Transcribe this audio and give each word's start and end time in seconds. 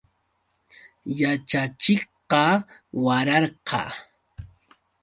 Yaćhachiqqa 1.19 2.43
wararqa. 3.05 3.81